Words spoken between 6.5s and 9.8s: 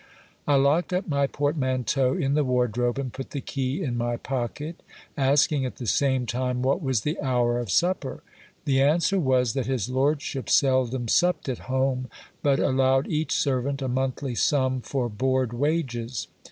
what was the hour of supper. The answer was, that